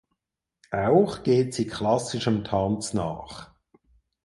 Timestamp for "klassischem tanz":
1.67-2.95